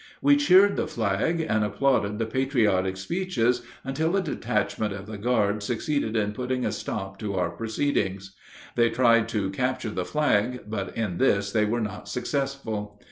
We 0.19 0.35
cheered 0.35 0.77
the 0.77 0.87
flag 0.87 1.41
and 1.47 1.63
applauded 1.63 2.17
the 2.17 2.25
patriotic 2.25 2.97
speeches 2.97 3.61
until 3.83 4.15
a 4.17 4.21
detachment 4.23 4.93
of 4.95 5.05
the 5.05 5.19
guard 5.19 5.61
succeeded 5.61 6.15
in 6.15 6.31
putting 6.33 6.65
a 6.65 6.71
stop 6.71 7.19
to 7.19 7.35
our 7.35 7.51
proceedings. 7.51 8.35
They 8.75 8.89
tried 8.89 9.29
to 9.29 9.51
capture 9.51 9.91
the 9.91 10.03
flag, 10.03 10.61
but 10.67 10.97
in 10.97 11.19
this 11.19 11.51
they 11.51 11.65
were 11.65 11.81
not 11.81 12.09
successful. 12.09 12.99